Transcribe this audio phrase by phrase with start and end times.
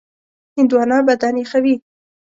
[0.57, 1.75] هندوانه بدن یخوي.